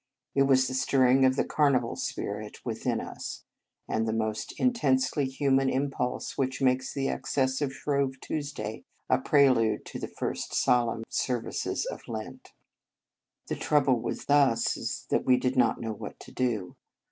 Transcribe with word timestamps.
It 0.33 0.47
was 0.47 0.67
the 0.67 0.73
stirring 0.73 1.25
of 1.25 1.35
the 1.35 1.45
Carnival 1.45 1.95
spirit 1.95 2.65
within 2.65 2.99
us, 2.99 3.43
the 3.87 4.33
same 4.33 4.45
intensely 4.67 5.25
human 5.25 5.69
impulse 5.69 6.39
which 6.39 6.59
makes 6.59 6.91
the 6.91 7.07
excesses 7.07 7.61
of 7.61 7.71
Shrove 7.71 8.19
Tuesday 8.19 8.83
a 9.11 9.19
prelude 9.19 9.85
to 9.85 9.99
the 9.99 10.07
first 10.07 10.55
solemn 10.55 11.03
services 11.07 11.85
of 11.85 12.01
Lent. 12.07 12.51
The 13.45 13.55
trouble 13.55 13.99
with 13.99 14.27
us 14.31 14.75
was 14.75 15.05
that 15.11 15.23
we 15.23 15.37
did 15.37 15.55
not 15.55 15.79
know 15.79 15.93
what 15.93 16.19
to 16.21 16.31
do. 16.31 16.75